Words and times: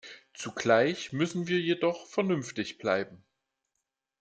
Zugleich 0.33 1.13
müssen 1.13 1.45
wir 1.47 1.59
jedoch 1.61 2.07
vernünftig 2.07 2.79
bleiben. 2.79 3.23